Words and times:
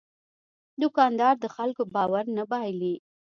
دوکاندار 0.81 1.35
د 1.39 1.45
خلکو 1.55 1.83
باور 1.95 2.25
نه 2.37 2.43
بایلي. 2.51 2.95